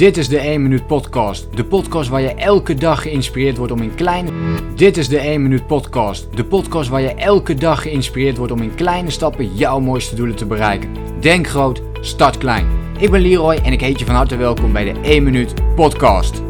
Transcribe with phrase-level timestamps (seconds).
[0.00, 1.56] Dit is de 1 Minuut Podcast.
[1.56, 4.30] De podcast waar je elke dag geïnspireerd wordt om in kleine.
[4.74, 6.36] Dit is de 1 Minuut Podcast.
[6.36, 10.36] De podcast waar je elke dag geïnspireerd wordt om in kleine stappen jouw mooiste doelen
[10.36, 11.20] te bereiken.
[11.20, 12.66] Denk groot, start klein.
[12.98, 16.42] Ik ben Leroy en ik heet je van harte welkom bij de 1 Minuut Podcast.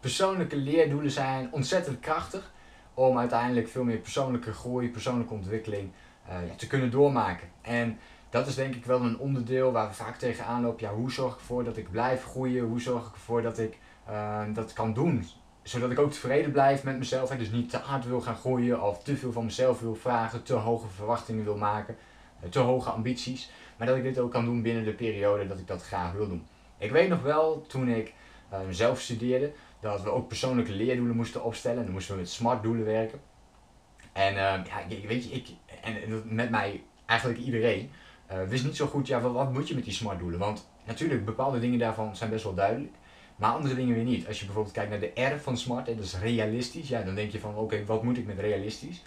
[0.00, 2.52] Persoonlijke leerdoelen zijn ontzettend krachtig
[2.94, 5.90] om uiteindelijk veel meer persoonlijke groei, persoonlijke ontwikkeling
[6.28, 7.48] uh, te kunnen doormaken.
[7.62, 7.98] En
[8.34, 10.86] dat is denk ik wel een onderdeel waar we vaak tegenaan lopen.
[10.86, 12.64] Ja, hoe zorg ik ervoor dat ik blijf groeien?
[12.64, 15.26] Hoe zorg ik ervoor dat ik uh, dat kan doen?
[15.62, 17.30] Zodat ik ook tevreden blijf met mezelf.
[17.30, 20.42] En dus niet te hard wil gaan groeien of te veel van mezelf wil vragen,
[20.42, 21.96] te hoge verwachtingen wil maken,
[22.44, 23.50] uh, te hoge ambities.
[23.76, 26.28] Maar dat ik dit ook kan doen binnen de periode dat ik dat graag wil
[26.28, 26.46] doen.
[26.78, 28.14] Ik weet nog wel, toen ik
[28.52, 31.78] uh, zelf studeerde, dat we ook persoonlijke leerdoelen moesten opstellen.
[31.78, 33.20] En dan moesten we met smart doelen werken.
[34.12, 34.64] En ja,
[35.06, 35.48] weet je, ik,
[35.82, 37.90] en met mij eigenlijk iedereen,
[38.32, 40.38] uh, wist niet zo goed, ja, wat, moet je met die smart doelen?
[40.38, 42.92] Want natuurlijk, bepaalde dingen daarvan zijn best wel duidelijk.
[43.36, 44.26] Maar andere dingen weer niet.
[44.26, 46.88] Als je bijvoorbeeld kijkt naar de R van smart, dat is realistisch.
[46.88, 49.02] Ja, dan denk je van, oké, wat moet ik met realistisch?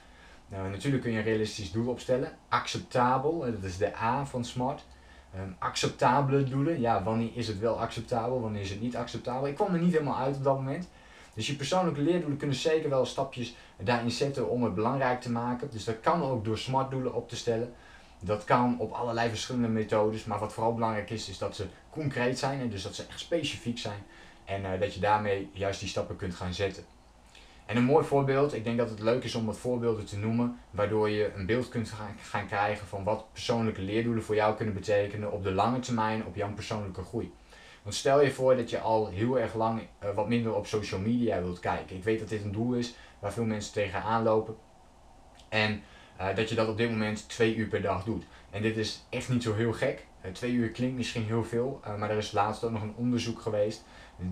[0.48, 2.32] Nou, natuurlijk kun je een realistisch doel opstellen.
[2.50, 4.86] Acceptabel, dat is de A van smart.
[5.36, 9.48] Um, acceptabele doelen, ja, wanneer is het wel acceptabel, wanneer is het niet acceptabel?
[9.48, 10.90] Ik kwam er niet helemaal uit op dat moment.
[11.34, 15.70] Dus je persoonlijke leerdoelen kunnen zeker wel stapjes daarin zetten om het belangrijk te maken.
[15.72, 17.74] Dus dat kan ook door smart doelen op te stellen.
[18.20, 22.40] Dat kan op allerlei verschillende methodes, maar wat vooral belangrijk is, is dat ze concreet
[22.40, 24.04] zijn en dus dat ze echt specifiek zijn
[24.46, 26.84] en uh, dat je daarmee juist die stappen kunt gaan zetten.
[27.66, 30.60] En een mooi voorbeeld, ik denk dat het leuk is om wat voorbeelden te noemen,
[30.72, 35.32] waardoor je een beeld kunt gaan krijgen van wat persoonlijke leerdoelen voor jou kunnen betekenen
[35.32, 37.34] op de lange termijn op jouw persoonlijke groei.
[37.82, 41.00] Want stel je voor dat je al heel erg lang uh, wat minder op social
[41.00, 41.96] media wilt kijken.
[41.96, 44.56] Ik weet dat dit een doel is waar veel mensen tegenaan lopen.
[45.50, 45.84] En
[46.20, 48.24] uh, dat je dat op dit moment twee uur per dag doet.
[48.50, 50.06] En dit is echt niet zo heel gek.
[50.26, 52.96] Uh, twee uur klinkt misschien heel veel, uh, maar er is laatst ook nog een
[52.96, 53.84] onderzoek geweest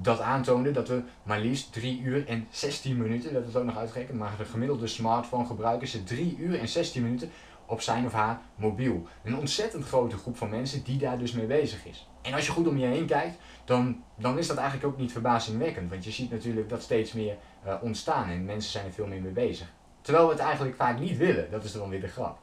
[0.02, 3.78] dat aantoonde dat we maar liefst 3 uur en 16 minuten, dat is ook nog
[3.78, 7.30] uitgerekend, maar de gemiddelde smartphone gebruiker zit 3 uur en 16 minuten
[7.66, 9.08] op zijn of haar mobiel.
[9.24, 12.08] Een ontzettend grote groep van mensen die daar dus mee bezig is.
[12.22, 15.12] En als je goed om je heen kijkt, dan, dan is dat eigenlijk ook niet
[15.12, 15.90] verbazingwekkend.
[15.90, 17.38] Want je ziet natuurlijk dat steeds meer
[17.82, 19.74] ontstaan en mensen zijn er veel meer mee bezig.
[20.06, 21.52] Terwijl we het eigenlijk vaak niet willen.
[21.52, 22.38] Dat is dan weer de grap.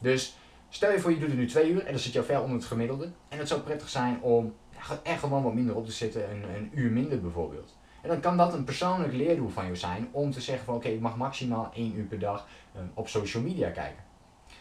[0.00, 0.36] Dus
[0.68, 2.56] stel je voor je doet het nu twee uur en dan zit je ver onder
[2.56, 3.10] het gemiddelde.
[3.28, 4.54] En het zou prettig zijn om
[5.02, 7.76] echt gewoon wat minder op te zitten, een, een uur minder bijvoorbeeld.
[8.02, 10.88] En dan kan dat een persoonlijk leerdoel van je zijn om te zeggen van oké,
[10.88, 12.46] ik mag maximaal één uur per dag
[12.76, 14.04] um, op social media kijken.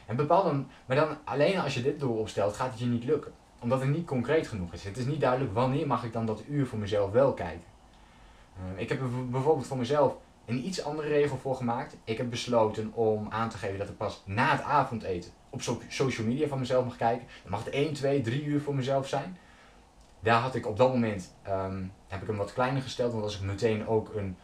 [0.05, 3.03] En bepaal dan, maar dan alleen als je dit doel opstelt, gaat het je niet
[3.03, 3.31] lukken.
[3.59, 4.83] Omdat het niet concreet genoeg is.
[4.83, 7.67] Het is niet duidelijk wanneer mag ik dan dat uur voor mezelf wel kijken.
[8.73, 10.15] Uh, ik heb bijvoorbeeld voor mezelf
[10.45, 11.95] een iets andere regel voor gemaakt.
[12.03, 16.27] Ik heb besloten om aan te geven dat ik pas na het avondeten op social
[16.27, 17.27] media van mezelf mag kijken.
[17.41, 19.37] Dan mag het 1, 2, 3 uur voor mezelf zijn.
[20.19, 23.11] Daar had ik op dat moment, um, heb ik hem wat kleiner gesteld.
[23.11, 24.37] Want als ik meteen ook een,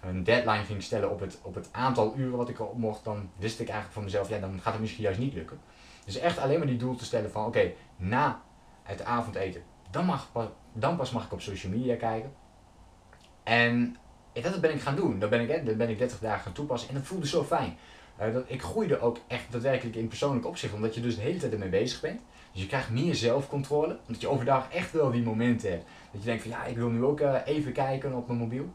[0.00, 3.30] een deadline ging stellen op het, op het aantal uren wat ik erop mocht, dan
[3.36, 5.60] wist ik eigenlijk van mezelf, ja dan gaat het misschien juist niet lukken.
[6.04, 8.42] Dus echt alleen maar die doel te stellen van oké, na
[8.82, 10.28] het avondeten, dan, mag,
[10.72, 12.32] dan pas mag ik op social media kijken.
[13.42, 13.96] En
[14.32, 15.18] dat ben ik gaan doen.
[15.18, 17.76] Dat ben ik, ben ik 30 dagen gaan toepassen en dat voelde zo fijn.
[18.20, 21.38] Uh, dat, ik groeide ook echt daadwerkelijk in persoonlijk opzicht, omdat je dus de hele
[21.38, 22.20] tijd ermee bezig bent.
[22.52, 25.84] Dus je krijgt meer zelfcontrole, omdat je overdag echt wel die momenten hebt.
[26.12, 28.72] Dat je denkt van ja, ik wil nu ook uh, even kijken op mijn mobiel.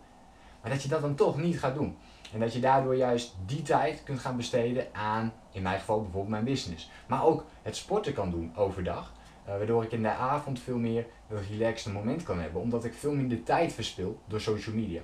[0.61, 1.97] Maar dat je dat dan toch niet gaat doen.
[2.33, 6.31] En dat je daardoor juist die tijd kunt gaan besteden aan, in mijn geval bijvoorbeeld
[6.31, 6.89] mijn business.
[7.07, 9.13] Maar ook het sporten kan doen overdag.
[9.47, 12.61] Uh, waardoor ik in de avond veel meer een relaxed moment kan hebben.
[12.61, 15.01] Omdat ik veel minder tijd verspil door social media.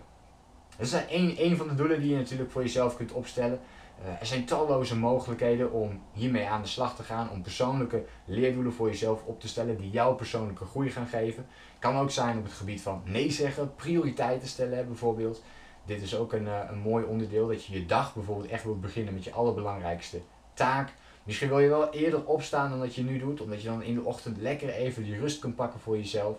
[0.78, 3.60] Dat is een, een van de doelen die je natuurlijk voor jezelf kunt opstellen.
[4.04, 8.74] Uh, er zijn talloze mogelijkheden om hiermee aan de slag te gaan, om persoonlijke leerdoelen
[8.74, 11.46] voor jezelf op te stellen die jouw persoonlijke groei gaan geven.
[11.80, 15.44] Kan ook zijn op het gebied van nee zeggen, prioriteiten stellen bijvoorbeeld.
[15.86, 18.82] Dit is ook een, uh, een mooi onderdeel dat je je dag bijvoorbeeld echt wilt
[18.82, 20.22] beginnen met je allerbelangrijkste
[20.54, 20.94] taak.
[21.24, 23.94] Misschien wil je wel eerder opstaan dan dat je nu doet, omdat je dan in
[23.94, 26.38] de ochtend lekker even die rust kunt pakken voor jezelf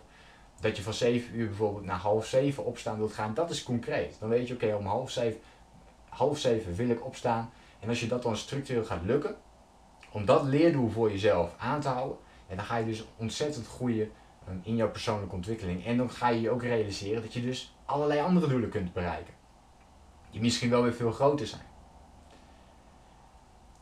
[0.63, 4.17] dat je van 7 uur bijvoorbeeld naar half 7 opstaan wilt gaan, dat is concreet.
[4.21, 5.41] Dan weet je, oké, om half 7,
[6.09, 7.51] half 7 wil ik opstaan.
[7.81, 9.37] En als je dat dan structureel gaat lukken,
[10.11, 12.17] om dat leerdoel voor jezelf aan te houden,
[12.49, 14.11] en dan ga je dus ontzettend groeien
[14.49, 15.87] um, in jouw persoonlijke ontwikkeling.
[15.87, 19.35] En dan ga je je ook realiseren dat je dus allerlei andere doelen kunt bereiken.
[20.31, 21.67] Die misschien wel weer veel groter zijn.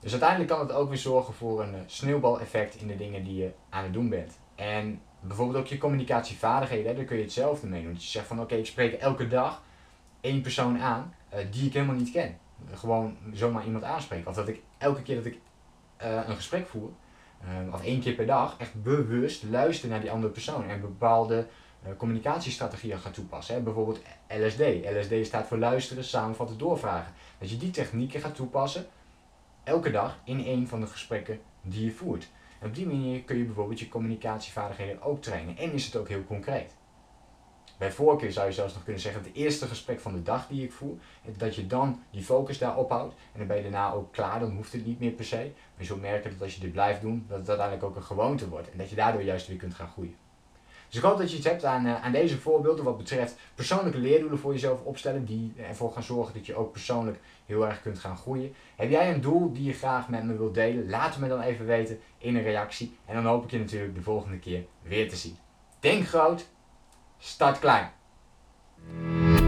[0.00, 3.36] Dus uiteindelijk kan het ook weer zorgen voor een uh, sneeuwbaleffect in de dingen die
[3.36, 4.38] je aan het doen bent.
[4.54, 7.92] En bijvoorbeeld ook je communicatievaardigheden, daar kun je hetzelfde mee doen.
[7.92, 9.62] Dat je zegt van oké, ik spreek elke dag
[10.20, 12.38] één persoon aan uh, die ik helemaal niet ken.
[12.72, 14.28] Gewoon zomaar iemand aanspreken.
[14.28, 15.38] Of dat ik elke keer dat ik
[16.02, 16.90] uh, een gesprek voer,
[17.44, 21.46] ehm, of één keer per dag, echt bewust luisteren naar die andere persoon en bepaalde
[21.96, 23.54] communicatiestrategieën gaat toepassen.
[23.54, 23.60] Hè.
[23.60, 24.60] Bijvoorbeeld LSD.
[24.98, 27.12] LSD staat voor luisteren, samenvatten, doorvragen.
[27.38, 28.86] Dat je die technieken gaat toepassen
[29.64, 32.28] elke dag in een van de gesprekken die je voert.
[32.60, 36.08] En op die manier kun je bijvoorbeeld je communicatievaardigheden ook trainen en is het ook
[36.08, 36.74] heel concreet.
[37.78, 40.64] Bij voorkeur zou je zelfs nog kunnen zeggen, het eerste gesprek van de dag die
[40.64, 40.96] ik voer,
[41.36, 44.56] dat je dan die focus daar ophoudt en dan ben je daarna ook klaar, dan
[44.56, 45.36] hoeft het niet meer per se.
[45.36, 48.02] Maar je zult merken dat als je dit blijft doen, dat het uiteindelijk ook een
[48.02, 50.14] gewoonte wordt en dat je daardoor juist weer kunt gaan groeien.
[50.90, 53.98] Dus ik hoop dat je iets hebt aan, uh, aan deze voorbeelden wat betreft persoonlijke
[53.98, 57.98] leerdoelen voor jezelf opstellen, die ervoor gaan zorgen dat je ook persoonlijk heel erg kunt
[57.98, 58.54] gaan groeien.
[58.76, 60.90] Heb jij een doel die je graag met me wilt delen?
[60.90, 63.94] Laat het me dan even weten in een reactie en dan hoop ik je natuurlijk
[63.94, 65.36] de volgende keer weer te zien.
[65.80, 66.46] Denk groot,
[67.18, 67.90] start klein.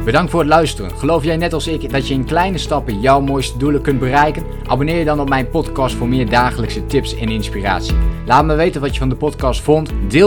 [0.05, 0.99] Bedankt voor het luisteren.
[0.99, 4.45] Geloof jij net als ik dat je in kleine stappen jouw mooiste doelen kunt bereiken?
[4.67, 7.95] Abonneer je dan op mijn podcast voor meer dagelijkse tips en inspiratie.
[8.27, 9.91] Laat me weten wat je van de podcast vond.
[10.09, 10.21] Deel